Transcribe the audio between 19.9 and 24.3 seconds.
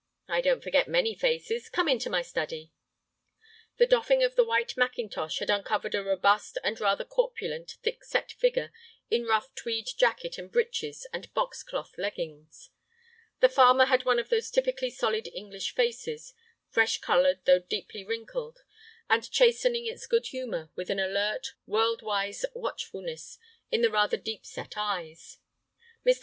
good humor with an alert, world wise watchfulness in the rather